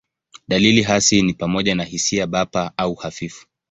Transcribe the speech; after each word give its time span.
Dalili 0.47 0.81
hasi 0.83 1.21
ni 1.21 1.33
pamoja 1.33 1.75
na 1.75 1.83
hisia 1.83 2.27
bapa 2.27 2.71
au 2.77 2.93
hafifu. 2.95 3.47